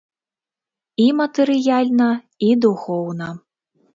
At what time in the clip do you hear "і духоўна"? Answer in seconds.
2.47-3.29